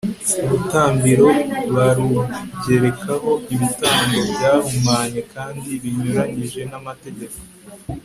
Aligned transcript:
urutambiro 0.43 1.27
barugerekaho 1.75 3.31
ibitambo 3.53 4.17
byahumanye 4.31 5.19
kandi 5.33 5.69
binyuranyije 5.81 6.61
n'amategeko 6.71 7.37